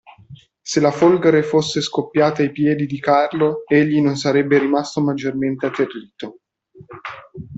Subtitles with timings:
[0.63, 6.39] Se la folgore fosse scoppiata ai piedi di Carlo, egli non sarebbe rimasto maggiormente atterrito.